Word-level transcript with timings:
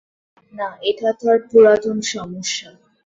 না, 0.53 0.67
এটা 0.81 1.09
তার 1.19 1.37
পুরাতন 1.49 1.97
সমস্যা। 2.11 2.69